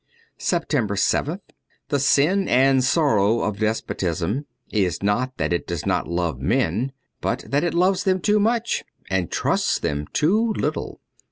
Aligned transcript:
279 0.39 0.97
SEPTEMBER 0.97 1.33
yth 1.35 1.41
THE 1.89 1.99
sin 1.99 2.47
and 2.49 2.83
sorrow 2.83 3.41
of 3.41 3.59
despotism 3.59 4.47
is 4.71 5.03
not 5.03 5.37
that 5.37 5.53
it 5.53 5.67
does 5.67 5.85
not 5.85 6.07
love 6.07 6.39
men, 6.41 6.91
but 7.21 7.45
that 7.47 7.63
it 7.63 7.75
loves 7.75 8.03
them 8.03 8.19
too 8.19 8.39
much 8.39 8.83
and 9.11 9.29
trusts 9.29 9.77
them 9.77 10.07
too 10.11 10.53
little. 10.53 10.99